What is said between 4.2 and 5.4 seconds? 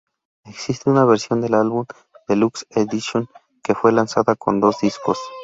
con dos discos.